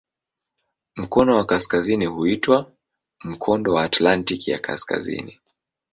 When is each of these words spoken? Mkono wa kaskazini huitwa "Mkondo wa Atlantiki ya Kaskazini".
Mkono 0.95 1.35
wa 1.35 1.45
kaskazini 1.45 2.05
huitwa 2.05 2.71
"Mkondo 3.23 3.73
wa 3.73 3.83
Atlantiki 3.83 4.51
ya 4.51 4.59
Kaskazini". 4.59 5.39